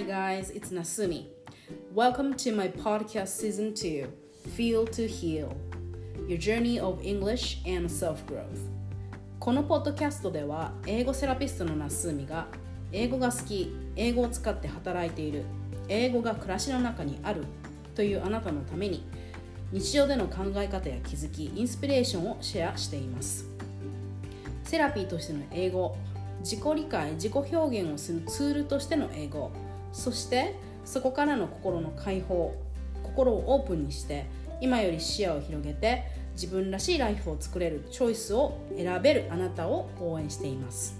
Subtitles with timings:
[0.00, 1.26] Hi guys, it's Nasumi.
[1.94, 4.08] Welcome to my podcast season 2,
[4.56, 5.54] Feel to Heal
[6.26, 8.70] Your Journey of English and Self-Growth.
[9.38, 12.46] このポッドキャストでは英語セラピストのナスミが
[12.92, 15.44] 英語が好き、英語を使って働いている、
[15.88, 17.44] 英語が暮らしの中にある
[17.94, 19.04] というあなたのために
[19.70, 23.44] 日常での考え方や気づき、インスピレーションをシェアしています。
[24.64, 25.94] セラピーとしての英語
[26.38, 29.50] 自己理解自己表現をするツールとしての英語
[29.92, 32.54] そしてそこからの心の解放
[33.02, 34.26] 心をオープンにして
[34.60, 36.04] 今より視野を広げて
[36.34, 40.98] 自分らしいライフを作れるチョイスを選べるあなたを応援しています。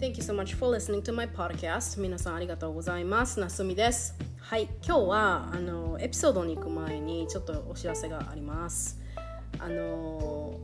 [0.00, 2.00] Thank you so much for listening to my podcast.
[2.00, 3.40] 皆さんありがとうございます。
[3.40, 4.14] なすみです。
[4.38, 9.03] はい、今日はあのエピソードに行く前にちょっとお知らせがあります。
[9.58, 10.58] あの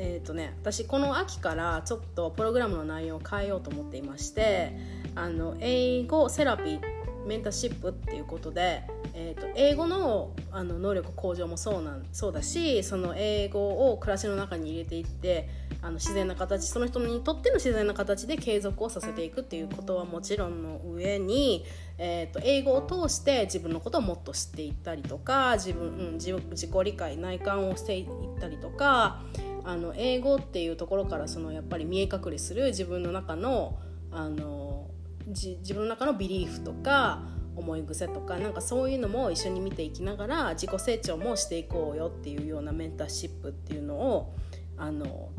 [0.00, 4.78] えーとね、私この秋からちょっとプログラムの内容を変えようと思っていまして
[5.16, 6.80] あの英語セラピー
[7.26, 8.84] メンターシップっていうことで、
[9.20, 15.48] えーと、英語のあの能力向上もそうなんそうだしその英語を暮らしの中に入れていって
[15.82, 21.64] あの自然な形その人にとっての自然な形で継続をさせていくっていうことはもちろんの上に、
[21.98, 28.06] えーと、英語を通して自分のことをもっと知っていったりとか自分、うん、自自己理解内観をしていっ
[28.38, 29.24] たりとか
[29.64, 33.78] あの英語っていうところからそのやっぱり見え隠れする自分の中の
[34.12, 34.86] あの
[35.26, 37.20] 自分の中のビリーフとか
[37.58, 44.34] 思い癖とかなんかそういうのも一緒に見ていきながら自己成長もしていこうよっていうようなメンターシップっていうのを
[44.76, 45.30] あの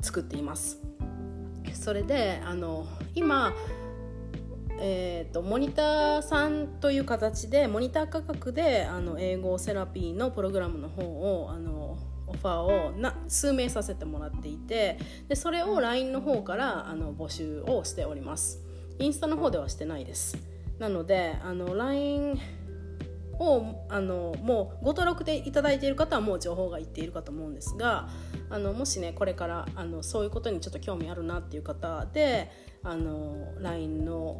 [0.00, 0.80] 作っています。
[1.72, 3.52] それであの今
[4.76, 11.96] えーと、モニターさんという形でモニター価格であの英語セラピーのプログラムの方をあの
[12.26, 14.98] オファーをな数名させてもらっていて
[15.28, 18.60] でそれを LINE の方からあの募集をしております。
[18.98, 20.53] インスタの方ではしてないです。
[20.78, 22.40] なのであの LINE
[23.38, 28.08] をあのもうご登録でいただいている方はもう情報がいっているかと思うんですが
[28.50, 32.50] あのもしねこれからあのそういうことにちょっと興味あるなっていう方で
[32.82, 34.36] あの LINE の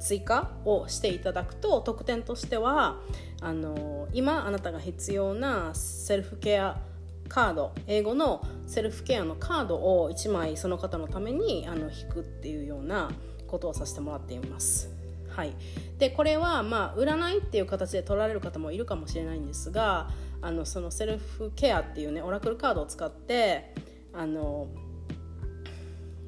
[0.00, 2.96] 追加をしていただくと特典としては
[3.40, 6.80] あの今あなたが必要なセルフケア
[7.28, 13.10] カード英語のセルフケアのカードを1枚その方のためにあの引くっていうような
[13.46, 14.99] ことをさせてもらっています。
[15.40, 15.54] はい、
[15.98, 20.10] でこれはまあ占いっていう形で取られる方もいるかもしれないんですが
[20.42, 23.72] あのそのセルフケアっていうねオラクルカードを使って
[24.12, 24.68] あの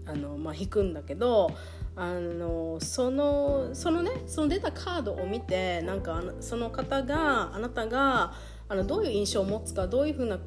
[0.07, 1.51] あの、まあ、引くんだけど
[1.95, 8.33] あのそのそのねその出たカードを見てなんかその方があなたが
[8.71, 10.39] あのどういう印象を持つかどういうふうな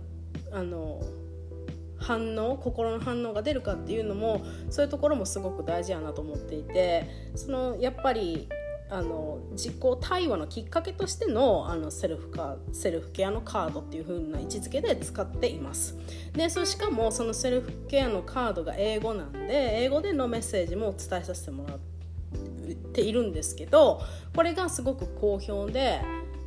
[0.51, 1.03] あの
[2.05, 8.47] 反応心の反応が出るかっていうのもそういうところもすごく大事やなと思っていてそのやっぱり
[8.91, 15.97] あの自己対話のきっかけとしてのあのセルフカセルフケアのカードっていう風な位置づけで使っています。
[16.33, 21.79] でそしかもそのセルフケアのカードが英語なんで英語でのメッセージも伝えさせてもらっ
[22.93, 24.01] ているんですけど
[24.35, 25.99] これがすごく好評で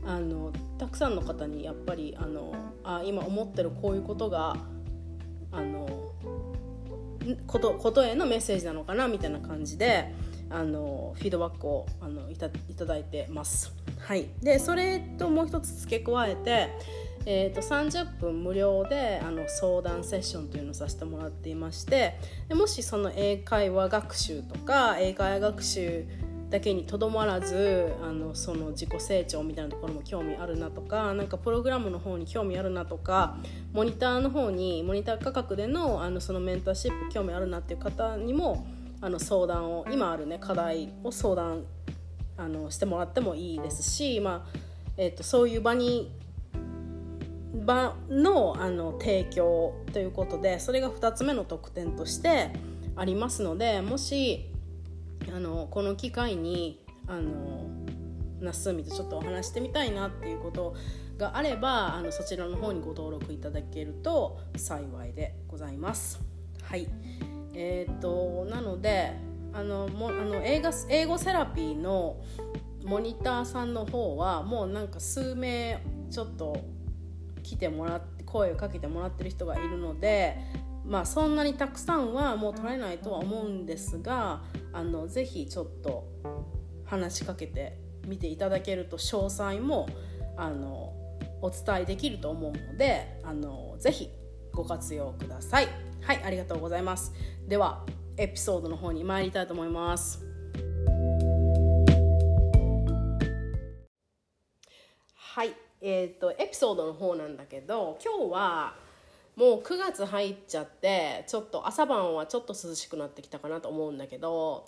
[0.07, 2.55] あのたくさんの方にやっぱりあの
[2.85, 4.57] あ今思ってるこういうことが
[5.53, 5.87] あの
[7.47, 10.15] ことことへのメッセージなのかなみたいな感じで
[10.51, 13.73] あのフィードバックをあのいたいただいてます。
[13.99, 16.71] はい、でそれともう一つ付け加えて、
[17.27, 26.07] えーと、30分無料であの相談セッションというのをさせてもらっていましてでもしその英会話学習とか英会話学習
[26.51, 33.37] だけにとどまらずあのその自己成長みたいなところも興味あるなとかなんかプログラムの方に興味あるなとか
[33.73, 38.67] モニターの方にモニター価格でのあのそのメンターシップ興味あるなっていう方にも
[39.01, 41.65] あの相談を今あるね課題を相談
[42.39, 44.59] あのしてもらってもいいですし、まあ
[44.97, 46.11] えーと、そういう場に
[47.65, 52.51] 場のあの提供ということでそれが2つ目の特典として
[52.97, 54.51] ありますのでもし
[55.35, 57.67] あのこの機会にあの
[58.41, 60.75] 那須海とちょっとお話してみたいなっていうこと
[61.17, 66.21] があればあのそちらの方にご登録いただけると幸いでございます。
[66.63, 66.89] はい
[67.55, 69.15] えー、となので
[69.53, 72.23] あのもあの映画英語セラピーの
[72.85, 76.57] モニターさんの方はもうなんか数名ちょっと
[77.43, 80.39] 来てもらって声をかけてもらってる人がいるので
[80.89, 84.41] まあそんなにたくさんはもう取れないとは思うんですが
[84.73, 86.09] あのぜひちょっと
[86.87, 89.87] 話しかけてみていただけると詳細も
[90.37, 90.95] あの
[91.43, 94.09] お伝えできると思うのであのぜひ
[94.53, 95.69] ご活用ください。
[96.01, 97.13] はいありがとうございます。
[97.47, 97.85] では
[98.17, 100.25] エピソードの方に参りたいと思います。
[105.15, 108.88] はいえーと、とエピソードの方なんだけど今日は
[109.39, 114.67] もう9月入っちゃってちょっと朝晩はちょっと涼しくなってきたかなと思うんだけど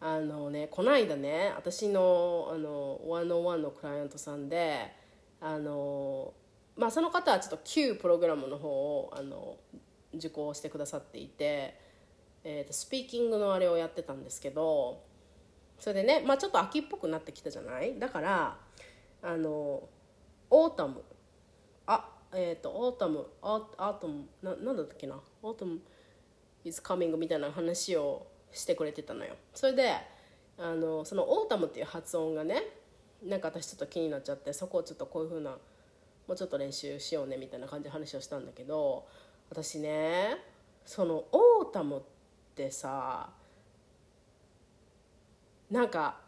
[0.00, 4.90] あのねこの間ね私のあの101のクライアントさんで
[5.38, 6.32] あの
[6.78, 9.58] まあその方はちょっと旧プログラムの方をあの
[10.14, 11.78] 受講してくださっていて、
[12.42, 15.02] えーと、スピーキングのあれをやってたんですけど
[15.78, 17.98] それでね、まあ、ちょっと秋っぽくなってきたじゃない？
[17.98, 18.56] だから
[19.22, 19.82] あの
[20.48, 21.02] autumn
[22.38, 25.18] えっ、ー、と autumn autumn ななんだったっけな？
[25.42, 25.80] autumn
[26.64, 29.34] is coming みたいな話をしてくれてたのよ。
[29.54, 29.94] それで
[30.58, 32.62] あのその autumn っていう発音がね
[33.24, 39.06] なんか私ちょっと気になっちゃってそこをちょっとこういうふうなもうちょっと練習しようねみたいな感じで話をしたんだけど
[39.48, 40.36] 私ね
[40.84, 42.00] その autumn っ
[42.54, 43.30] てさ
[45.70, 46.18] なんか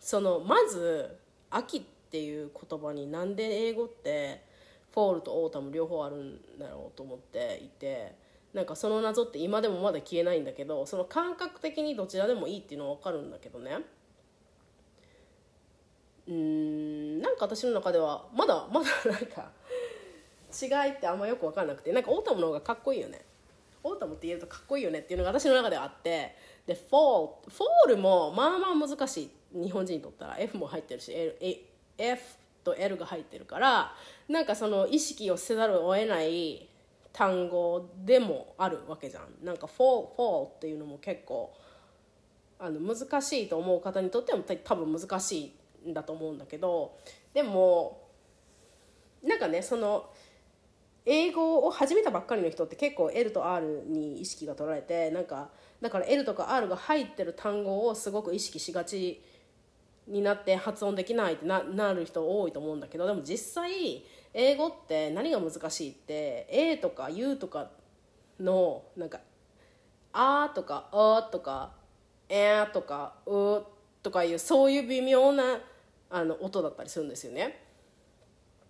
[0.00, 1.16] そのまず
[1.50, 1.80] 秋っ
[2.10, 4.42] ていう言葉になんで英語って
[4.92, 8.14] fall と autumn 両方あるんだろうと思っていて
[8.52, 13.78] なんかその謎って今でもまだ消えないんだけどその感覚的にどちらでもいいっていうのは分かるんだけどね。
[16.28, 19.50] うんなんか私の中ではまだまだなんか
[20.52, 23.22] 違いってあんまよく分かんなくてなんか autumn の方がかっこいいよね。
[23.82, 26.36] autumn って言えるとかっこいいよねっていうのが私の中ではあって
[26.66, 29.30] でフォーフォールもまあまあ難しい。
[29.54, 31.36] 日本人にとったら F も入ってるし L
[31.98, 33.94] F と L が入ってるから
[34.28, 36.68] なんかその意識をせざるを得ない
[37.12, 39.44] 単語でもあるわけじゃん。
[39.44, 41.52] なんかフォーフォーっていうのも結構
[42.58, 45.52] あの難しいと思う方にとっても多分難し
[45.84, 46.96] いんだと思うんだけど
[47.34, 48.00] でも
[49.22, 50.10] なんかねその
[51.04, 55.50] 英語を始めたばっかりの人って結構 L と R に意識が取られてなんか
[55.80, 59.20] だから L とか R が入ってる単語をすごく意識しがち
[60.06, 64.04] になって発音できないってななる人多いと思うんだけどでも実際
[64.34, 67.70] 英語って何が難しいって A とか U とか
[68.40, 69.20] のなんか
[70.12, 71.72] 「あ」とか「あ」とか
[72.28, 73.62] 「え」とか「う」
[74.02, 75.60] とかいうそういう微妙な
[76.10, 77.60] あの音だったりするんですよね。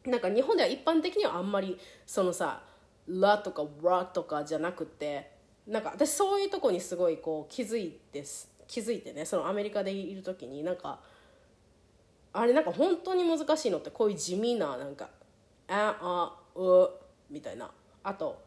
[0.04, 2.62] なんか日本では一般的にはあんまりそのさ
[3.06, 5.30] 「ラ」とか「ラ」とかじゃなくて
[5.66, 8.24] なんか私そういうとこにすごいこう気づいて
[8.66, 11.00] 気づいてねそのアメリカでいる時になんか
[12.32, 15.08] あれなんか本当に難しいのってこういう地味ななんか
[15.68, 16.90] 「あ」「あ」「う」
[17.30, 17.70] みたいな。
[18.04, 18.42] あと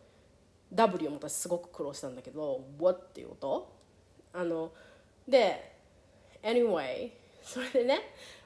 [0.73, 3.67] W も私すごく苦労したんだけど「What」っていう音。
[4.33, 4.71] あの
[5.27, 5.75] で
[6.43, 7.11] Anyway
[7.41, 7.99] それでね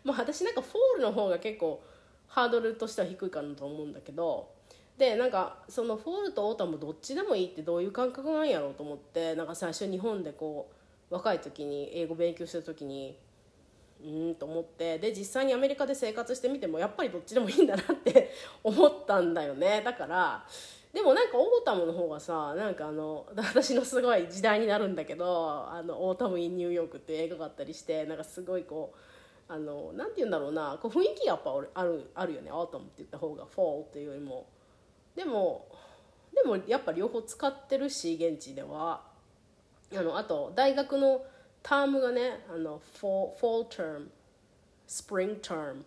[0.04, 1.82] まあ私なんかフォールの方が結構
[2.28, 4.52] ハードルとしては低いかなと思うんだけど
[4.98, 10.70] でなんかその fall と autumn どっちでもいいってどういう感覚なんやろうと思ってなんか最初日本でこ
[11.10, 13.18] う若い時に英語勉強してる時に
[14.04, 14.98] うんと思って。
[15.00, 18.32] で実際にアメリカで生活してみてもやっぱりどっちでもいいんだなって
[18.64, 19.82] 思ったんだよね。
[19.84, 20.46] だから
[20.94, 32.50] でもなんか autumn の方がさなんかあの私のすごい時代になるんだけど「あのオータム・イン・ニューヨーク」っていう映画があったりしてなんかすごいこうあのなんて言うんだろうなこう雰囲気がやっぱあるあるよね。
[32.52, 34.48] autumn って言った方がフォーっていうよりも。
[35.16, 35.68] でも
[36.34, 39.08] でもやっぱ両方使ってるし現地では。
[39.92, 41.26] あのあと大学の
[41.62, 44.08] term がねあの fall, fall term
[44.88, 45.84] spring term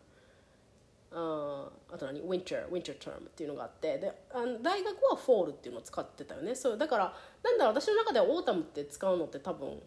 [1.15, 6.55] ああと何？winter winter term っていうのがあってであの大学は fall っていうのを使ってたよね。
[6.55, 9.79] そうだからなんだろう私の中では autumn って使うのって多分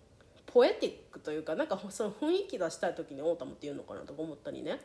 [0.45, 4.79] poetic というかなんかその雰囲気出したい時に autumn っていうのかなとか思ったりね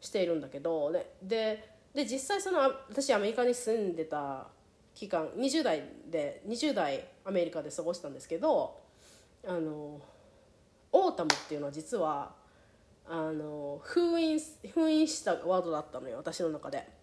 [0.00, 4.48] しているんだけどででで実際その私アメリカに住んでた
[4.94, 8.80] 期間20代で20代アメリカで過ごしたんですけど
[9.46, 10.00] あの
[10.92, 12.34] autumn っていうのは実は
[13.06, 14.38] あの封印
[14.72, 16.98] 封印したワードだったのよ私の中で。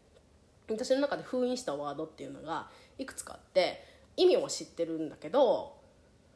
[0.68, 3.86] 私の中で封印したワードっていうのがいくつかあって
[4.18, 5.76] 意味を知ってるんだけど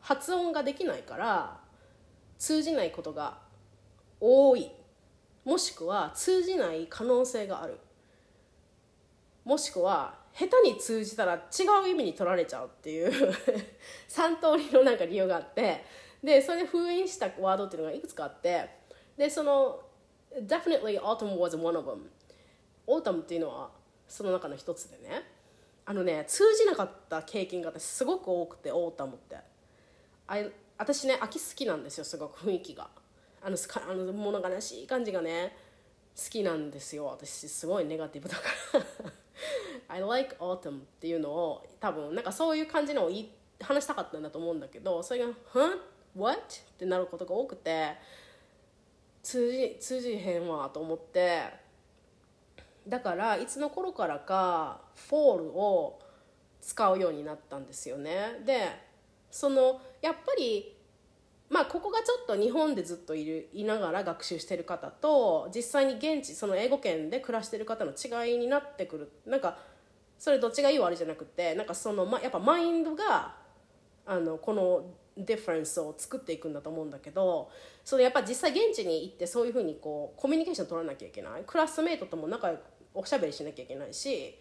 [0.01, 1.59] 発音ができないから
[2.37, 3.39] 通じないことが
[4.21, 4.71] 多い。
[5.45, 7.79] もしくは通じない可能性がある。
[9.43, 11.37] もしくは下手に通じたら違
[11.83, 13.09] う意味に取られちゃうっていう
[14.07, 15.83] 3通りのなんか理由があって
[16.23, 18.69] でそれで封印したワードっていうのがいくつかあって
[19.17, 19.79] でその
[20.47, 22.09] definitely autumn was one of them.
[22.87, 23.69] Autumn っていうのは
[24.07, 25.23] その中の一つでね。
[25.85, 29.37] あのね通じなかった経験が私すごく多くて autumn って。
[30.27, 30.37] あ
[30.77, 32.89] 私ね秋好きなんですよすごく雰囲気が。
[33.41, 35.55] あのあの物悲しい感じがね
[36.15, 38.41] 好きなんですよ私すごいネガティブだか
[38.73, 38.85] ら。
[39.95, 43.11] I like autumn っていうのを多分なんかそういう感じのを
[43.61, 45.79] 話したかったんだと思うんだけどそれが「Huh?
[46.15, 46.43] What?」っ
[46.77, 47.95] てなることが多くて
[49.23, 51.43] 通じ通じへんわと思って
[52.87, 55.99] だからいつの頃からかフォールを
[56.61, 58.69] 使うようになったんですよねで
[59.31, 60.75] そのやっぱり
[61.49, 69.57] まあここがちょっと日本でずっといるいながら学習してる方と実際に現地その英語圏で暮らしてる方の違いになってくるなんか
[70.17, 73.35] それどっちがいい悪いじゃなくてなんかその、ま、やっぱマインドが
[74.05, 74.83] あのこの
[75.25, 77.51] ディフェンスを作っていくんだと思うんだけど
[77.83, 81.43] そのやっぱ実際現地に行ってそういうふうにこうコミュニケーション取らなきゃいけない。
[81.45, 82.61] クラスメートとも仲良く
[82.93, 84.37] おしゃべりしなきゃいけないし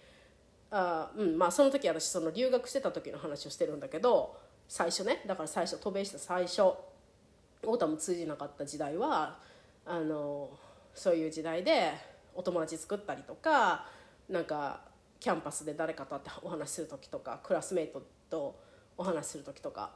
[0.71, 4.37] あ、うんまあ、その時私その留学してた時の話をしてるんだけど
[4.69, 9.39] 最初ねだから最初渡米した最初 autumn 通じなかった時代は
[9.85, 10.51] あの
[10.95, 11.93] そういう時代で
[12.35, 13.87] お友達作ったりとか
[14.29, 14.81] なんか
[15.21, 18.61] キャンパスで誰かと会ってお話しする時とかクラスメートと
[18.97, 19.93] お話しする時とか、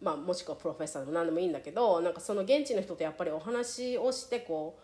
[0.00, 4.78] まあ、もしくはプロフェッサーでも何でもいいんだけどなんかその現地の人とやっぱりお話をしてこ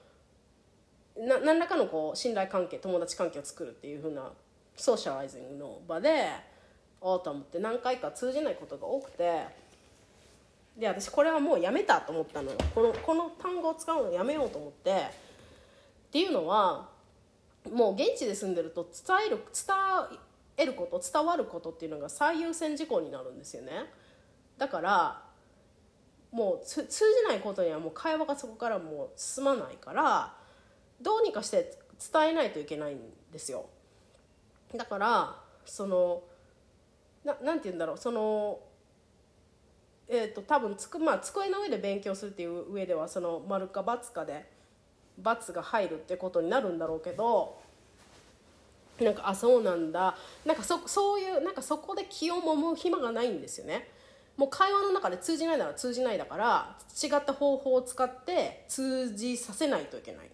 [1.17, 4.33] うな何らかのこう信頼関係友達関係を作るっていうふうな
[4.77, 6.27] socializing の場で
[7.01, 9.65] autumn って何回か通じないことが多くて。
[10.77, 14.95] で私これはもうやめたと思ったのよこのこの単語を使うのやめようと思ってっ
[16.11, 16.89] ていうのは
[17.73, 19.77] もう現地で住んでると伝える伝
[20.57, 23.73] えること伝わることっていうのが最優先事項になるんですよね
[24.59, 25.23] だから
[26.31, 30.35] もう通じないことにはもう会話がそこからもう進まないから
[31.01, 31.79] どうにかして
[32.13, 32.99] 伝えないといけないん
[33.33, 33.67] ですよ
[34.77, 36.23] だからその
[37.25, 38.59] ななんて言うんだろうその
[40.07, 44.51] えーと、多分つく、まあ、机の上で勉強するっていう上ではその丸か×かで
[45.23, 47.59] ×が入るってことになるんだろうけど
[49.01, 53.89] なんかあそうなんだなんかそそういうなんかそこで気をもむ暇がないんですよね。
[54.37, 60.27] もう会話の中で通じないなら通じないだから違った方法を使って通じさせないといけない。
[60.27, 60.31] っ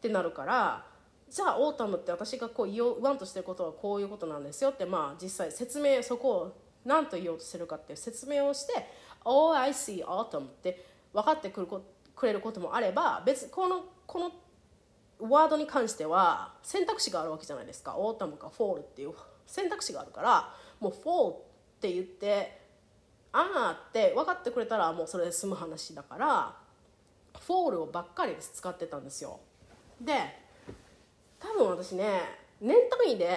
[0.00, 0.86] てなるから
[1.28, 8.86] じゃあ autumn って私がこう言わんとしてることはこういうことなんですよってまあ実際説明そこを何と言おうとしてるかっていう説明をして
[9.24, 11.82] Oh I see autumn って分かってくるこ
[12.16, 14.32] くれることもあれば別このこの
[15.20, 17.92] ワードに関しては選択肢があるわけじゃないですか。
[17.92, 19.12] Autumn か fall っていう
[19.46, 21.36] 選択肢があるからもう fall っ
[21.80, 22.59] て言って
[23.32, 26.56] ああって分かってくれたらもうそれで済む話だから
[27.46, 29.40] fall をばっかり使ってたんですよ。
[30.00, 30.14] で
[31.38, 32.22] 多分私ね
[32.60, 33.36] 年単位で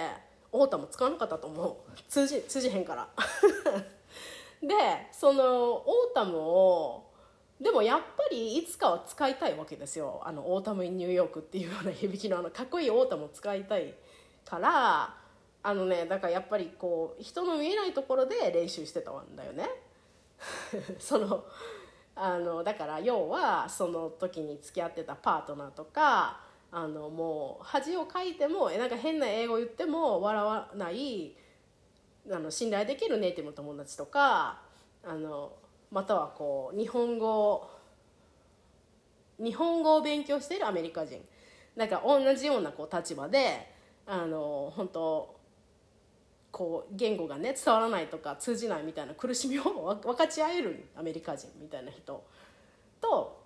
[0.51, 2.01] autumn 使わなかったと思う。
[2.07, 3.07] 通じ通じへんから。
[4.62, 7.03] でその autumn を
[7.59, 10.21] でもやっぱりいつかは使いたいわけですよ。
[10.23, 13.93] あの Autumn in New York っていうような響きのあのかっこいい autumn を使いたい
[14.45, 15.15] から
[15.63, 19.70] あのねだからやっぱりこう人の見えないところで練習してたんだよね。
[21.00, 21.46] その
[22.15, 26.41] あのだから要はその時に付き合ってたパートナーとか
[26.72, 31.34] あのもう恥をかいてもえなんか変な英語言っても笑わない
[32.29, 34.62] あの信頼できるネイティブの友達とか
[35.03, 35.53] あの
[35.91, 37.70] またはこう日本語
[39.39, 41.24] 日本語を勉強しているアメリカ人。
[41.75, 43.67] なんか同じようなこう立場で
[44.05, 45.36] あの本当
[46.53, 49.63] こう言語がね伝わらないとか通じないみたいな苦しみを
[50.03, 52.24] 分かち合えるアメリカ人みたいな人
[53.01, 53.43] と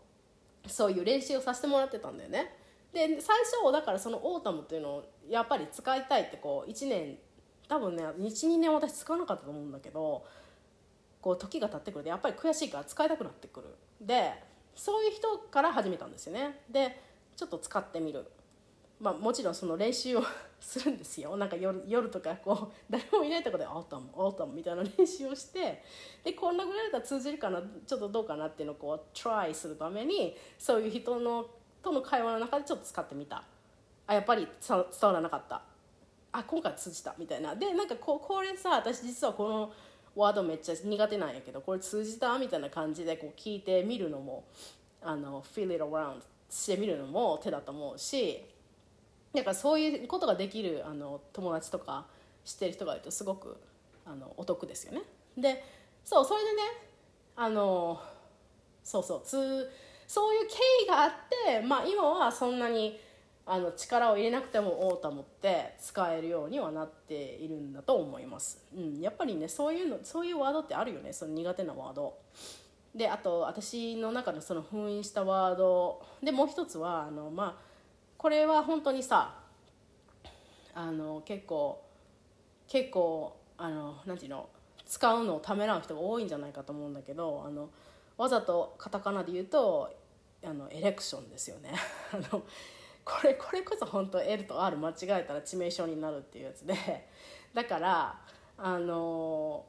[0.68, 2.54] そういう練習をさせてもらってたんだよね。
[2.94, 7.18] で最初だからその autumn っていうのをやっぱり使いたいってこう1年
[7.70, 10.26] 多分ね12年私使わなかったと思うんだけど
[11.22, 12.04] こう時が経ってくる。
[12.04, 13.68] とやっぱり悔しいから使いたくなってくる。
[14.02, 14.34] で
[14.76, 16.60] そういう人から始めたんですよね。
[16.70, 17.02] で
[17.38, 18.26] ちょっと使ってみる。
[19.00, 20.24] まあもちろんその練習を
[20.60, 21.38] するんですよ。
[21.38, 25.84] なんか夜夜とかこう 誰もいないとこで「autumn autumn」みたいな練習をして
[26.24, 31.50] でこんなぐらいだったら通じるかなちょっとどうかなっていうのをこうトライするためにそういう人の
[31.82, 33.44] との会話の中でちょっと使ってみた。
[34.08, 35.62] あやっぱり伝わらなかった。
[36.32, 37.14] あ今回通じた。
[37.18, 37.56] みたいな。
[37.56, 39.74] でなんかここれさ私実はこの
[40.16, 42.38] ワードめっちゃ苦手なんやけどこれ通じた？
[42.40, 44.46] みたいな感じでこう聞いてみるのも
[45.02, 48.44] あの feel it around してみるのも手だと思うし
[49.42, 52.06] だかそういうことができるあの友達とか
[52.46, 53.58] 知ってる人がいるとすごく
[54.06, 55.02] あのお得ですよね。
[55.38, 55.64] で
[56.04, 56.62] そうそれでね
[57.36, 58.02] あの
[58.84, 59.70] そうそうつ
[60.08, 61.12] そういう経緯があっ
[61.46, 62.98] て、まあ、今はそんなに
[63.46, 72.18] あの力を入れなくても autumn って使えるようにはなっているんだと思います、うん、やっぱりねそういうのそういうワードってあるよねその苦手なワード。
[72.96, 76.02] であと私の中のその封印したワード。
[76.24, 77.67] でもう一つはあのまあ
[78.18, 79.36] これは本当にさ
[80.74, 81.84] あの結構
[82.68, 84.50] 結構あのなんていうの
[84.86, 87.70] 使うのをためらう人が多いんじゃないかと思うんだけどあの
[88.18, 89.96] わざとカタカナで言うと
[90.44, 91.72] あのエレクションですよね。
[92.14, 92.44] あの
[93.04, 96.76] これこれこそ本当 L と R 間違えたら致命傷になるっていうやつで。
[97.54, 98.22] だから
[98.58, 99.66] あの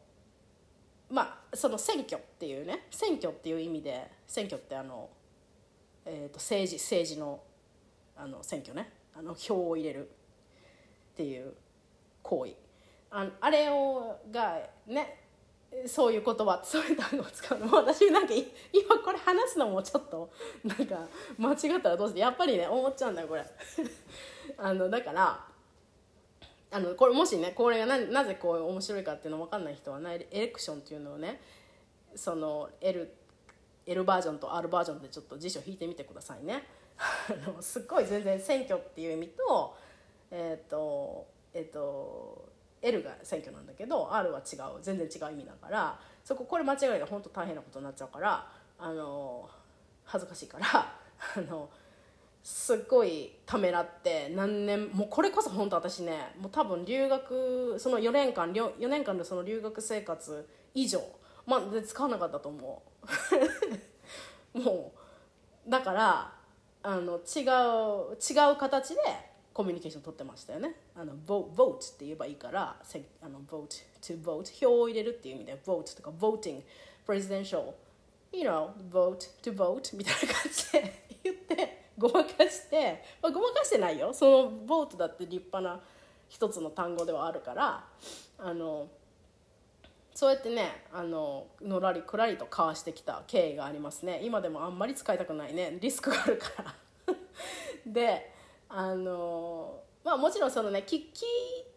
[1.10, 5.08] まあその選挙っていうね選挙っていう意味で選挙ってあの、
[6.04, 7.40] えー、と政治政治の
[8.18, 8.92] あの選挙ね。
[9.16, 10.08] あの票を入れる
[11.12, 11.54] っていう
[12.22, 12.52] 行為。
[13.10, 15.24] ああれをがね
[15.86, 17.72] そういう言葉そういう単語を使うの。
[17.72, 20.30] 私なんか今これ話すのもちょっと
[20.64, 21.06] なんか
[21.38, 23.44] 間違ったらどうしてやっぱりね思っちゃうんだよこれ。
[24.56, 25.44] あのだから
[26.70, 31.40] あのこれもしねこれがななぜこう面白いかっていうの分かんない人はねエレクションっていうのをね
[32.14, 33.10] その L,
[33.86, 36.64] L バージョンと R バージョンでちょっと辞書引いてみてくださいね。
[36.98, 39.76] あのすっごい全然選挙っていう意味と
[40.30, 42.48] えっ、ー、とえっ、ー、と
[42.82, 48.46] L が選挙なんだけど R は違う全然違う意味だからそここれ間違いが本当大変なことになっちゃうから
[48.78, 49.48] あの
[50.04, 50.66] 恥ずかしいから
[51.36, 51.68] あの
[52.42, 61.02] すっごいためらって何年もうこれこそ本当私ねもう多分留学その4年間 4, 年間のその留学生活以上
[61.46, 62.82] まあ使わなかったと思
[64.54, 64.58] う。
[64.58, 64.92] も
[65.66, 66.37] うだから
[66.88, 69.00] あの違う違う形で
[69.52, 70.74] コミュニケーション取ってましたよね。
[70.96, 72.76] あの vote って言えばいいから
[73.22, 76.62] あの vote to vote 票を入れるっていう意味で vote とか voting
[77.06, 77.74] presidential
[78.32, 84.14] you know vote to vote みたいな感じで 言ってごまかして、まあ、ごまかしてないよ。
[84.14, 85.78] その VOT だって立派な
[86.30, 87.84] 一つの単語ではあるから
[88.38, 88.88] あの
[90.18, 94.20] そうやってねあののらりくらりと交わしてきた経緯がありますね。
[94.24, 95.78] 今でもあんまり使いたくないね。
[95.80, 96.74] リスクがあるから。
[97.86, 98.32] で
[98.68, 101.24] あのまあもちろんそのね聞き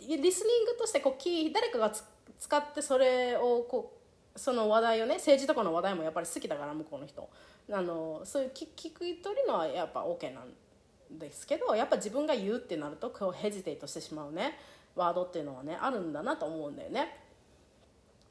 [0.07, 1.91] リスニングとしてこう聞誰かが
[2.39, 3.93] 使ってそれをこ
[4.35, 7.29] うその話題をね政治とかの話題もやっぱり好きだから向こうの人。
[7.71, 14.57] あのそういう聞聞く取るのはやっぱ OK なんですけどやっぱ自分が言うってなるとこう hesitate してしまうね
[14.95, 17.20] ワードっていうのはねあるんだなと思うんだよね。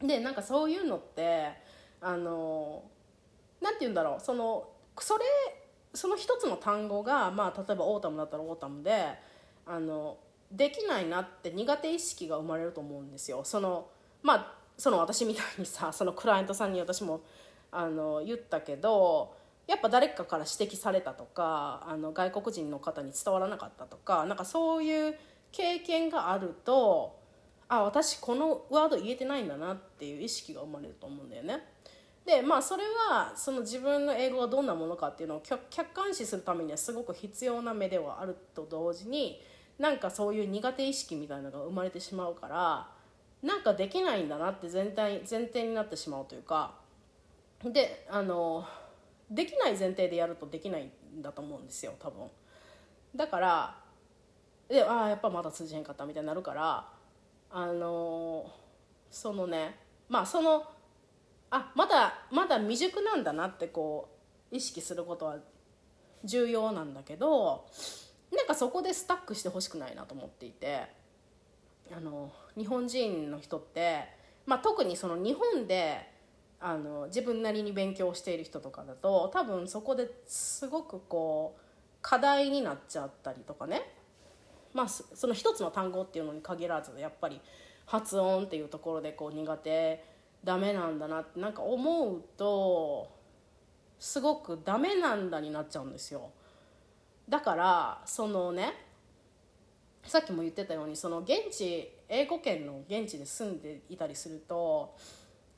[0.03, 1.49] でなんかそういうのって
[2.01, 2.83] あの
[3.61, 5.25] なんて言うんだろうそのそれ
[5.93, 9.07] その一つの単語が、まあ、例えば autumn だったら autumn で
[9.67, 10.19] あの
[10.51, 13.43] できないなって苦手意識が生まれると思うんですよ。
[13.45, 13.89] その
[14.23, 17.21] まあその私みたいにさそのクライアントさんに私も
[17.71, 19.35] あの言ったけど
[19.67, 25.17] やっぱ誰かから指摘されたとかあの外国人の方に伝わらなかったとかなんかそういう
[25.53, 27.20] 経験があると
[27.71, 31.65] あ私このワード言えてないんだなっていう意識が生まれると思うんだよね。
[32.27, 39.41] でまあそれはその自分の英語がどんなものかっていうのを客観視するためにはすごく必要な目ではあると同時に
[39.79, 42.89] なんかそういう苦手意識みたいなのが生まれてしまうから
[43.43, 46.75] なんかできないんだなって全体前提になってしまうというか
[47.65, 48.67] であの
[49.31, 52.27] できない前提でやるとできないんだと思うんですよ多分
[53.15, 53.77] だから
[54.69, 57.00] でああやっぱまだ通じへんかったみたいになるから
[57.51, 58.51] あの
[59.11, 59.77] そのね
[60.09, 60.65] まあその
[61.51, 64.09] あまだまだ未熟なんだなってこ
[64.53, 65.37] う意識することは
[66.25, 67.67] 重要なんだけど
[68.33, 70.83] なんかそこでスタックしてほしくないなと思っていて
[71.93, 74.05] あの日本人の人って、
[74.47, 76.09] まあ、特にその日本で
[76.61, 81.63] あの自分なりに勉強している人とかだと多分そこですごくこう
[82.03, 83.83] 課題になっちゃったりとかね。
[84.75, 87.41] まあその一つの単語っていうのに限らずやっぱり
[87.87, 90.05] 発音っていうところでこう苦手
[90.45, 93.11] ダメなんだなってなんか思うと
[93.99, 96.31] すごくダメなんだになっちゃうんですよ。
[97.29, 98.75] だからそのね
[100.05, 104.97] さっきも言ってたようにその現地英語圏の現地で住んでいたりすると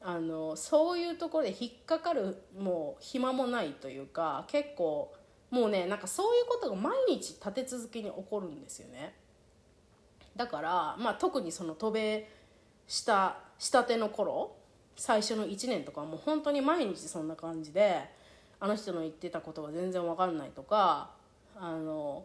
[0.01, 5.15] あのそういうところで引っかかるもう暇もないというか結構
[5.53, 9.15] もうねなんかそういうことが毎日立て続けに起こるんですよね。
[10.35, 12.27] だから、まあ、特にその渡米
[12.89, 14.57] したしたての頃
[14.97, 18.01] 最初の1年とかもう本当に毎日そんな感じで
[18.61, 21.11] あの人の言ってたことが全然わかんないとか
[21.55, 22.25] あの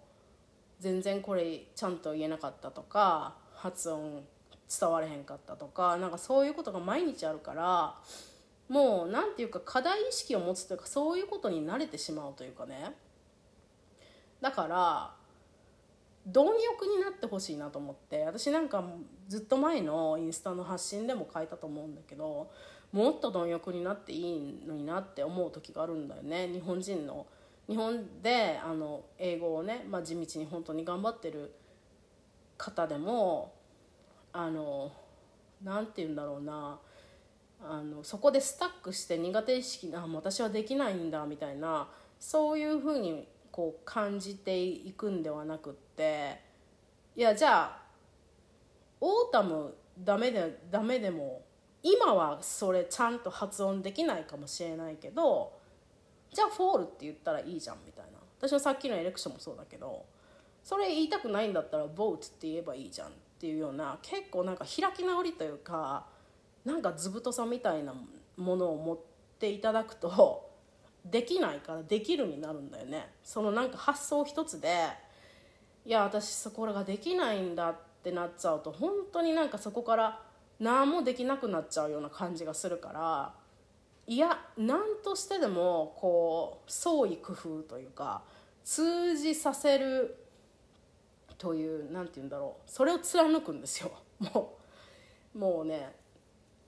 [0.80, 4.24] 全然これちゃんと言えなかったとか発音
[4.70, 7.96] 伝われへんかったとかなんかそういうことが毎日あるから
[8.70, 12.94] もう何て言うか課題意識を持つというかそういうことに慣れてしまうというかね。
[14.42, 15.14] だから
[16.28, 18.84] 貪欲になってほしいなと思って私なんか
[19.28, 22.50] ずっと前のインスタの発信でも書いたと思うんだけど
[22.92, 26.48] もっと貪欲になっていいのになって思う時があるんだよね。
[26.48, 27.26] 日本人の。
[27.68, 31.54] 日本であの英語をね、まあ、地道に本当に頑張ってる
[32.58, 33.54] 方でも
[34.32, 34.94] あの
[35.62, 36.80] なんて言うんだろうな。
[37.60, 41.88] あのそこでスタックして苦手意識あ私はできないんだみたいな
[42.20, 46.40] そういうふうにこう感じていくんではなくって
[47.16, 47.82] いやじゃあ
[49.02, 51.42] autumn ダメでダメでも
[51.82, 55.54] 今はそれちゃんと発音できないかもしれないけど
[56.32, 58.20] じゃあ fall って言ったらいいじゃんみたいな。
[58.38, 60.06] 私はさっきの election もそうだけど
[60.64, 66.06] それ言いたくないんだったら vote って言えばいいじゃんっていうような結構なんか開き直りというか
[66.64, 67.96] なんか図太さみたいな
[68.36, 69.00] ものを持っ
[69.40, 70.47] ていただくと
[71.12, 73.10] できないからできるになるんだよね。
[73.24, 74.88] そのなんか発想一つで
[75.86, 80.22] いや私そこらができないんだってなっちゃうと本当になんかそこから
[80.60, 83.34] 何もできなくなっちゃうような感じがするから
[84.08, 88.24] いや何としてでもこう創意工夫というか
[88.64, 90.18] 通じさせる
[91.38, 92.70] という何て言うんだろう。
[92.70, 93.92] それを貫くんですよ。
[94.20, 94.58] も
[95.36, 95.96] うもうね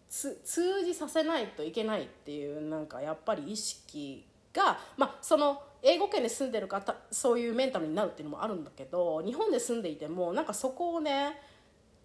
[0.10, 11.40] 通じさせないといけないっていうなんかやっぱり意識がまあその英語圏で住んでる方そういうメンタルになるっていうのもあるんだけど日本で住んでいてもなんかそこをね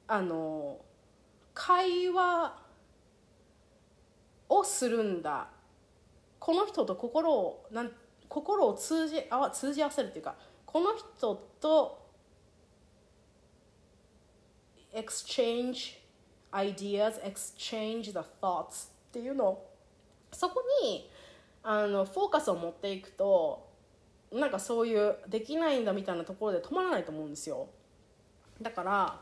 [0.06, 0.78] あの
[1.54, 2.56] 会話
[4.48, 5.48] をするんだ。
[6.38, 7.90] この人と心をなん
[8.28, 10.34] 心を通じあ通じ合わせるっていうか
[10.66, 12.06] この人と
[14.92, 16.03] exchange
[16.54, 19.60] ideas exchange the thoughts っていうの。
[20.32, 21.08] そこに
[21.62, 23.66] あのフォーカスを持っていくと
[24.32, 27.68] なんかそういうできないんだみたいなところで止まらないと思うんですよ。
[28.60, 29.20] だから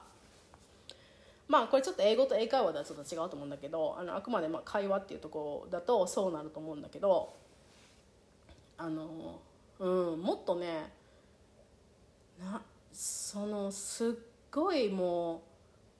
[1.49, 7.35] まあこれちょっと英語と英会話ではちょっと違うと思うんだけどあのあくまでまあ会話っていうところだとそうなると思うんだけど
[8.79, 9.41] あの
[9.79, 10.93] うんもっとね
[12.41, 14.13] なそのすっ
[14.51, 15.41] ごいもう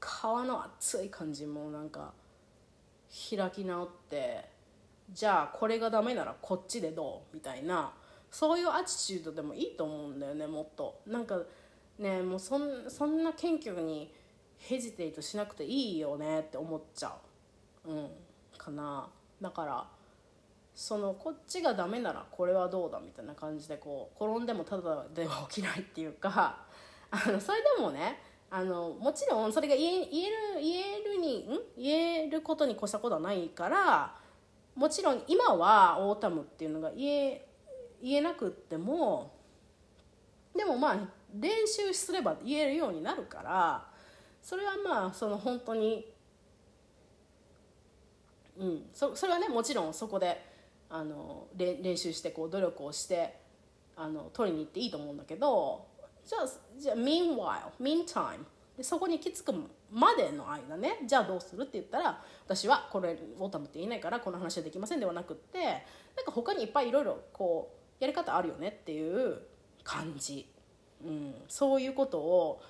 [0.03, 2.13] 皮の熱い感じもなんか
[3.31, 4.45] 開き直って
[5.13, 7.93] じゃあこれがダメならこっちでどうみたいな
[8.31, 11.01] そういうアティチュードでもいいと思うんだよねもっと。
[11.07, 11.39] なんか
[11.99, 14.13] ねもうそんそんな謙虚に
[14.59, 17.15] ヘジテイトしなくていいよねって思っちゃ
[17.87, 17.91] う。
[17.91, 18.09] うん
[18.57, 19.09] かな。
[19.41, 19.87] だから
[20.75, 26.57] そのこっちがダメならこれはどうだみたいな感じでこう転んでもただでは起きないっていうか
[27.11, 28.19] あのそれでもね
[28.55, 34.15] あのもちろんそれが言え言える言えるにん言えることに越したことはないから
[34.75, 37.47] もちろん今は autumn っていうのが言え
[38.03, 39.33] 言えなくっても
[40.55, 40.97] でもまあ
[41.35, 43.87] 練習すれば言えるようになるから
[44.43, 46.07] それはまあその本当に
[48.59, 50.45] うんそそれはねもちろんそこで
[50.91, 53.41] あの練習してこう努力をして
[53.97, 55.87] あの取りに行っていいと思うんだけど
[56.25, 58.39] じゃあじゃあ meanwhile meantime
[58.77, 59.55] でそこに行き着く
[59.91, 65.59] までの間ねじゃあどうするって言ったら私はこれ autumn って言えないからこの話はできませんではなくって
[66.17, 69.39] なんか他にいっぱいいろいろこうやり方あるよねっていう
[69.85, 70.49] 感じ、
[71.05, 72.63] うん、そういうことを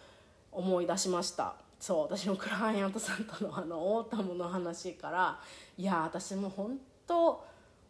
[0.50, 1.54] 思い出しました。
[1.80, 5.40] そう私のクライアントさんとのあの autumn の話から
[5.76, 7.44] いや私も本当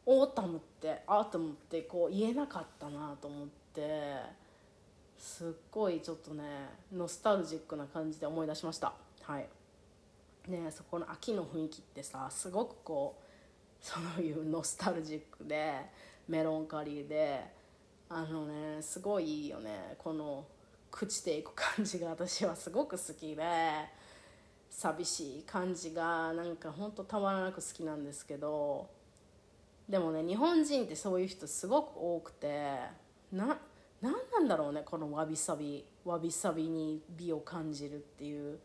[0.07, 4.42] autumn って autumn ってこう言えなかったなと思って。
[5.23, 6.43] すっごいちょっとね
[6.93, 8.93] ノスタルジックな感じで思い出しました。
[9.23, 9.49] はい。
[10.49, 13.23] ねそこの秋の雰囲気ってさすごくこう
[13.81, 15.75] そういうノスタルジックで
[16.29, 17.41] メロンカリーで
[18.09, 19.95] あのねすごいいいよね。
[19.97, 20.45] この
[20.91, 23.45] 朽ちていく感じが私はすごく好きで
[24.71, 28.91] 寂しい感じがなんかほんとたまらなく好きなんですけど
[29.89, 32.81] でもね日本人ってそういう人すごく多くて
[33.31, 33.57] な
[34.03, 38.59] 何なんだろうねこのわびさびわびさびに美を感じるっていう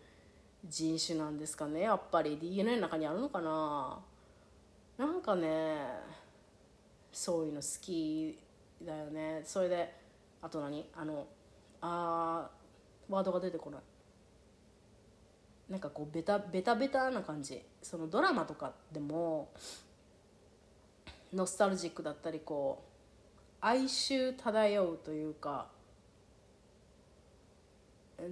[0.66, 2.38] 人種なんですかねやっぱり。
[2.38, 4.00] DNA の中にあるのかな。
[4.98, 5.78] なんかね
[7.12, 8.38] そういうの好き
[8.84, 9.44] だよね。
[9.46, 9.94] それで
[10.42, 10.90] あと何？
[10.96, 11.28] あの
[11.82, 12.50] あ
[13.08, 13.82] ワードが出てこない。
[15.70, 17.62] なんかこうベタベタベタな感じ。
[17.84, 19.52] そのドラマとかでも
[21.32, 22.97] ノスタルジックだったりこう
[23.62, 25.68] 哀愁漂うというか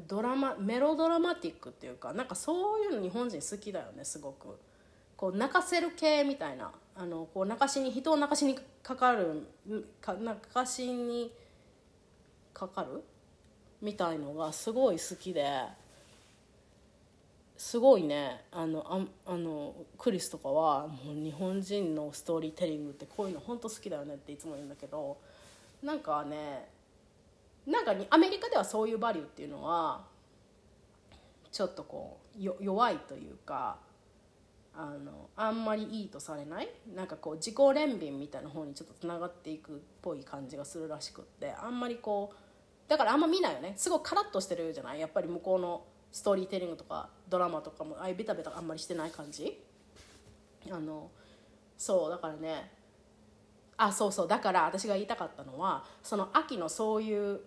[0.08, 4.58] ドラマメロドラマティックっていうかなんかそういうの日本人好きだよねすごく。
[5.18, 9.48] こう泣かせる系みたいなあのこう泣かしに人を泣かしにかかる
[10.02, 11.32] か泣かしに
[12.54, 13.02] かかる
[13.82, 15.85] みたいのがすごい好きで。
[17.58, 18.44] すごいね。
[18.52, 18.86] あの
[19.26, 25.18] ああのクリスとかはもう日本人のストーリーテリングってこういうの本当好きだよねっていつも言うんだけど
[25.82, 26.70] なんかね
[27.66, 30.06] なんかにアメリカではそういうバリューっていうのは
[31.52, 33.78] ちょっとこう弱いというか
[34.76, 36.70] あのあんまりいいとされない？
[36.94, 43.74] なんかこう自己憐憫みたいな方にちょっとつながっていくっぽい感じがするらしくってあんまりこうだからあんま見ないよね。
[43.78, 45.00] すごいカラッとしてるじゃない？
[45.00, 45.82] やっぱり向こうの
[46.16, 49.62] ストーリーテリングとかドラマとかもああいうベタベタあんまりしてない感じ？
[50.72, 51.12] あの
[51.78, 52.72] そうだからね
[53.76, 57.42] あそうそうだから私が言いたかったのはその秋のそういう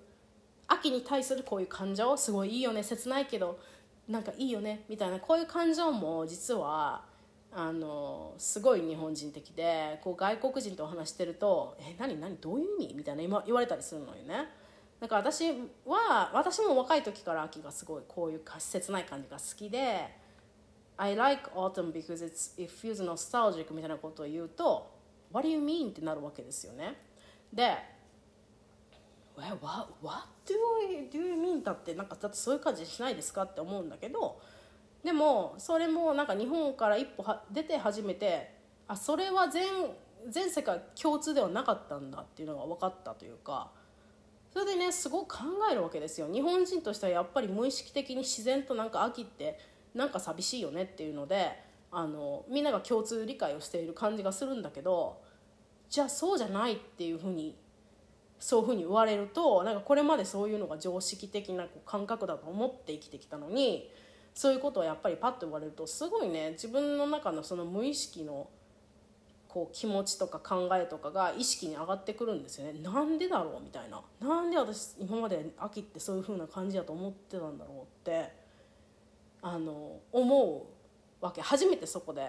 [0.66, 3.59] 秋に対するこういう感情すごいいいよね切ないけど
[4.07, 7.07] なんかいいよねみたいなこういう感情も実は
[7.50, 14.50] あのすごい日本人的でこう外国人とお話してると「え何何どういう意味?」みたいな今言われたりするのよね
[15.00, 15.52] だから私
[15.87, 20.08] は私も若い時から秋がすごいこういう切ない感じが好きで
[20.96, 24.90] 「I like autumn because it's, it feels nostalgic」みたいなことを言うと
[25.32, 26.96] 「What do you mean?」ってなるわけですよね
[27.52, 27.76] で
[29.38, 29.56] 「What,
[30.02, 30.54] what do,
[30.88, 33.42] I, do you mean?」だってなんかだってそういう感じしないですか？
[33.44, 34.40] って思うんだけど
[35.04, 38.52] でもそれもなんか日本から一歩は出て初めて
[38.88, 39.64] あそれは全
[40.26, 43.70] 全世界共通ではなかったんだっていうのが分かったというか
[44.58, 46.26] それでねすごく考えるわけですよ。
[46.26, 49.56] 日本人としてはやっぱり無意識的に自然となんか秋って
[49.94, 51.52] なんか寂しいよねっていうので
[51.92, 55.22] あのみんなが共通理解をしている感じがするんだけど
[55.88, 57.56] じゃあそうじゃないっていうふうに
[58.40, 63.88] そういうふうに言われるとなんかこれまでそういうのが常識的な感覚だと思って生きてきたのに
[64.34, 68.48] そういうことをやっぱりパッと言われるとすごいね自分の中のその無意識の
[69.48, 72.78] こう気持ちとか考えとかが意識に上がってくるんですよね。
[72.80, 74.02] なんでだろうみたいな。
[74.20, 78.30] なんで私今まで秋ってそういう風な感じだと思ってたんだろうって
[79.40, 80.66] あの思
[81.20, 81.40] うわけ。
[81.40, 82.28] 初めてそこで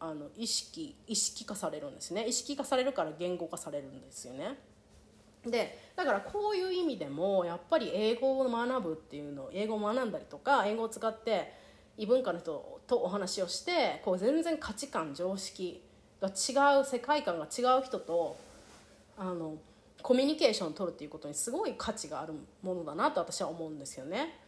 [0.00, 2.26] あの意識意識化されるんですね。
[2.26, 4.58] 意識化されるから言語化されるんですよね。
[5.44, 11.52] でだからこういう意味でもやっぱり英語を学ぶっていうの英語を学んだりとか英語を使って
[11.96, 15.85] 異文化の人とお話をしてこう全然価値観常識
[16.28, 18.36] が違う世界観が違う人と
[19.18, 19.54] あの
[20.02, 24.38] コミュニケーションを取るっていうことにすごい価値があるものだなと私は思うんですよね。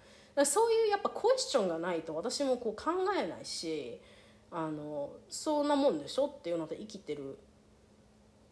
[0.44, 4.00] そういうやっぱクエスチョンがないと私もこう考えないし
[4.52, 7.36] あのそんなもんでしょっていうので生きてる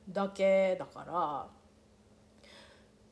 [0.08, 1.46] だけだか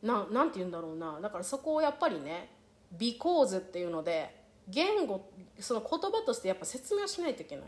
[0.03, 2.51] らななんて言うんだろうなだからそこをやっぱりね
[2.99, 4.35] 「because」っていうので
[4.69, 7.65] 言語その言葉としてやっぱ説明しないといけない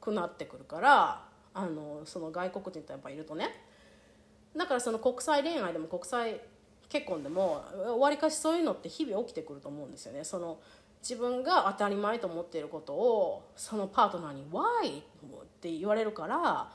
[0.00, 1.24] くなってくるから
[1.56, 3.48] あのその外国人とやっぱいるとね
[4.54, 6.40] だからその国際恋愛でも国際
[6.90, 7.64] 結婚でも
[7.98, 10.58] わりかしそういうのって日々起きてくると思うんですよねその
[11.02, 15.02] 自分が当たり前と思っていることをそのパートナーに「Why?」っ
[15.60, 16.70] て言われるから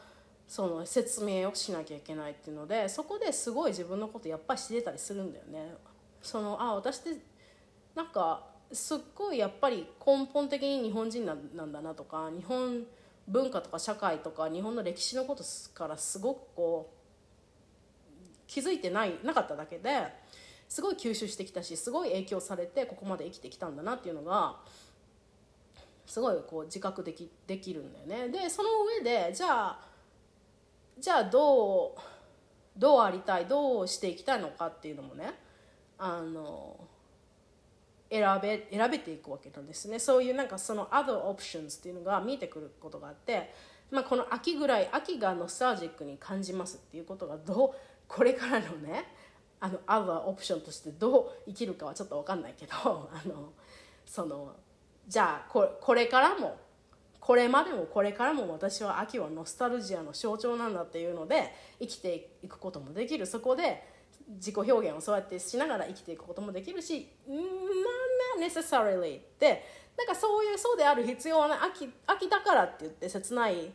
[0.48, 5.76] その説明をしなきゃいけないっていうのでそこですごい自分のことやっぱり知れたりするんだよね。
[6.22, 7.22] そのあ私って
[7.96, 12.88] なんかすっごいやっぱり根本的に日本人なんだなとか日本人
[13.32, 20.04] 文化とか社会とか日本の歴史のことからすごくこう気づいてないなかっただけで
[20.68, 24.58] すごい吸収してきたしすごい影響されてここまで生きてきたんだなっていうのが
[26.06, 28.30] すごいこう自覚できできるんだよね。
[28.30, 29.80] でその上でじゃあ
[31.00, 32.00] じゃあどう
[32.78, 35.34] どうありたいどうしていきたいのかっていうのもね
[35.98, 36.76] あの
[38.12, 39.98] 選べ選べていくわけなんですね。
[39.98, 43.54] そういうなんかその other options っていうのが見えてくることがあって、
[43.90, 47.72] まあ、この秋ぐらい秋がノスタルジックに感じますっていうことがどう
[48.10, 49.06] これからのね
[49.62, 53.54] あの other option としてどう生きるかはちょっと分かんないけど あの
[54.06, 54.56] その
[55.08, 56.58] じゃあここれからも
[57.22, 63.26] これまでもこれからも私は秋はノスタルジアの象徴なんだっていうので生きていくこともできる。
[63.26, 63.91] そこで
[64.36, 69.64] 自己表現をそうやってしながら生きていくこともできるし「not necessarily」って
[69.98, 73.72] なんかそういうそうである必要はない秋秋だからって言って切ないっ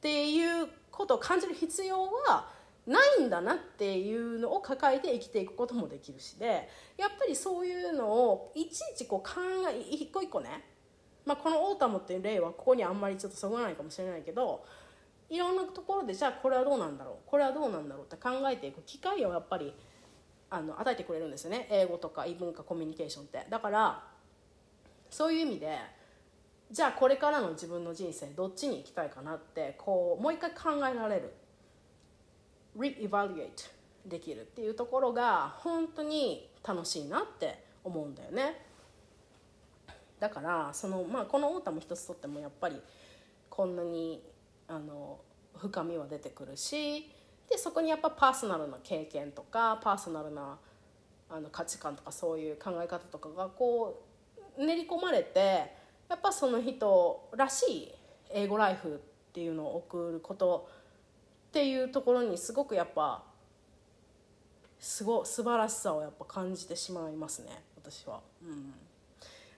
[0.00, 2.48] ていうことを感じる必要は
[2.86, 10.64] ないんだなっていうのを抱えて生きていくこともできるしでやっぱりそういうのをいちいちこう考え一個一個ね、
[11.26, 14.64] まあ、この autumn っていう例はここにあんまりちょっとそぐわないかもしれないけど
[15.28, 19.72] いろんなところでじゃあこれはどうなんだろうこれはどうなんだろうって考えていく機会をやっぱり
[20.50, 21.68] あの与えてくれるんですよね。
[21.70, 23.46] 英語とか異文化コミュニケーションって。
[23.48, 24.04] だから
[25.08, 25.78] そういう意味で
[26.70, 31.32] じゃあこれからの自分の人生どっちに行きたいかなってこうもう一回考えられる。
[32.78, 33.70] re-evaluate
[34.06, 38.64] できるっていうところが本当に楽しいなって思うんだよね。
[40.18, 42.80] だからその、まあ、この autumn 一つとってもやっぱり
[43.48, 44.22] こんなに
[44.68, 45.18] あの
[45.56, 47.10] 深みは出てくるし
[47.50, 50.56] でそこにやっぱパーソナルな経験とかパーソナルな
[51.28, 54.02] あの価値観とかそういう考え方とかがこ
[54.56, 55.72] う練り込まれて
[56.08, 57.92] やっぱその人らしい
[58.30, 60.68] 英語ライフっていうのを送ること
[61.48, 63.22] っていうところにすごくやっぱ
[64.78, 68.20] すご素晴らしさをやっぱ感じてしまいますね私は。
[68.42, 68.89] うん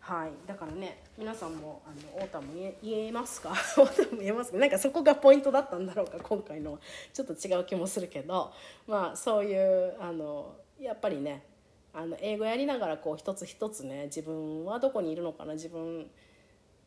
[0.05, 2.49] はい、だからね皆さんもあの太田も
[2.83, 3.55] 言えますか？
[3.55, 4.59] 太田も言えますか？
[4.59, 6.81] なんかそこがポイントだったんだろうか今回の
[7.15, 8.53] ちょっと違う気もするけど。
[8.89, 11.45] まあそういうあのやっぱりね
[11.95, 15.53] あの英語やりながらこう一つ一つね自分はどこにいるのかな？
[15.53, 16.11] 自分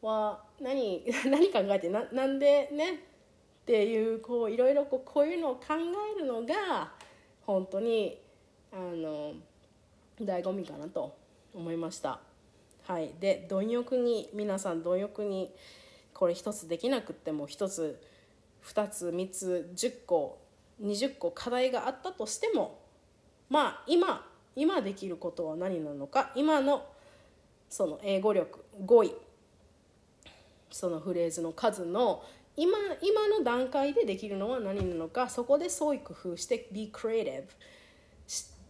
[0.02, 2.96] は何 何考えてななんでね？
[2.96, 2.98] っ
[3.66, 5.62] ていうこういろいろこうこういうのを考
[6.18, 6.92] えるのが
[7.46, 8.20] 本当に
[8.74, 9.32] あの
[10.20, 11.16] 醍醐味かなと
[11.54, 12.20] 思いました。
[12.88, 15.52] はい、で貪欲に皆さん貪欲に
[16.14, 18.00] これ一つできなくっても一つ
[18.62, 20.40] 二つ三つ10個
[20.82, 22.80] 20個課題があったとしても
[23.50, 26.86] まあ今今できることは何なのか今の
[27.70, 29.14] その英語力語彙
[30.70, 32.24] そのフレーズの数の
[32.56, 37.46] 今今の段階でできるのは何なのかそこで創意工夫して be creative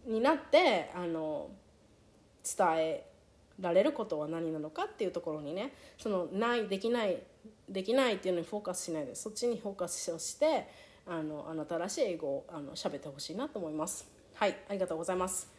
[0.06, 1.50] になってあの
[2.44, 3.15] 伝え
[3.60, 7.18] られることは何なのかっていうところにねそのないできない
[7.68, 10.68] できないっていうのにフォーカスしないでそっちにフォーカスして
[11.06, 14.08] あのあなたらしい英語をあの喋ってほしいなと思います。
[14.34, 15.50] はいありがとうございます。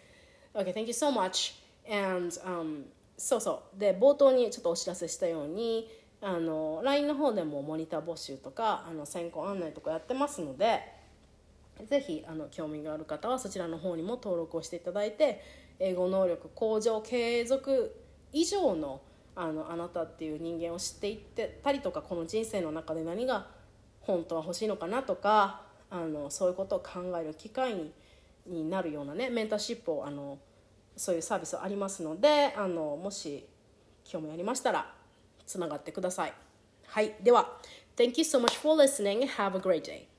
[0.53, 1.55] OK thank you so much.
[1.89, 2.83] And、um,
[3.17, 3.79] そうそう。
[3.79, 5.89] で冒頭にちょっとお知らせしたように
[6.21, 10.81] あの LINE の方でもモニター募集とかあの先行案内とかやってますので
[11.86, 15.43] ぜひあの興味がある方はそちらの方にも登録をしていただいて
[15.80, 17.96] 英語能力向上継続
[18.32, 19.02] 以上の
[19.36, 23.46] あのあなたっていう人間を知っていってたりとかこの人生の中で何が
[24.02, 25.62] 本当は欲しいのかなとか
[25.92, 27.92] あのそういうことを考える機会に
[28.48, 30.40] になるようなねメンターシップをあの
[30.96, 33.46] そういうサービスありますのであのもし
[34.04, 34.94] 興味ありましたら
[35.46, 36.34] つながってください。
[36.88, 37.60] はい、では
[37.96, 39.28] Thank you so much for listening.
[39.28, 40.16] Have a great day.